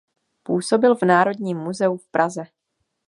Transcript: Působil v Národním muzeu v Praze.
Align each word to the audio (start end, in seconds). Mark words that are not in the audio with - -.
Působil 0.43 0.95
v 0.95 1.01
Národním 1.03 1.57
muzeu 1.57 1.97
v 1.97 2.07
Praze. 2.07 2.43